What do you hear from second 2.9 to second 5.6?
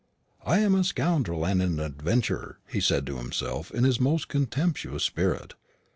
to himself, in his most contemptuous spirit.